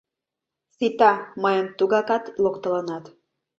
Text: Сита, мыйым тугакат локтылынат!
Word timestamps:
Сита, 0.75 1.11
мыйым 1.41 1.67
тугакат 1.77 2.23
локтылынат! 2.43 3.05